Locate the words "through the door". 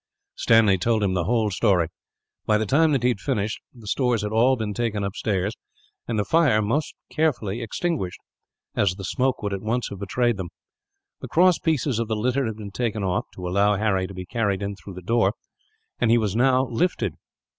14.75-15.33